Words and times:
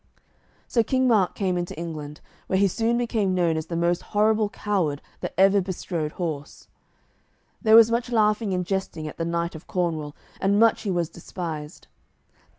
So 0.67 0.83
King 0.83 1.07
Mark 1.07 1.35
came 1.35 1.59
into 1.59 1.77
England, 1.77 2.21
where 2.47 2.57
he 2.57 2.67
soon 2.67 2.97
became 2.97 3.35
known 3.35 3.55
as 3.55 3.67
the 3.67 3.75
most 3.75 4.01
horrible 4.17 4.49
coward 4.49 4.99
that 5.19 5.35
ever 5.37 5.61
bestrode 5.61 6.13
horse; 6.13 6.67
and 7.59 7.67
there 7.67 7.75
was 7.75 7.91
much 7.91 8.09
laughing 8.11 8.51
and 8.51 8.65
jesting 8.65 9.07
at 9.07 9.17
the 9.17 9.25
knight 9.25 9.53
of 9.53 9.67
Cornwall, 9.67 10.15
and 10.39 10.59
much 10.59 10.81
he 10.81 10.89
was 10.89 11.07
despised. 11.07 11.85